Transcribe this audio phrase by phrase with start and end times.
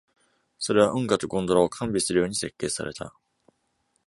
[0.57, 3.13] それは、運河とゴンドラを完備するように設計された。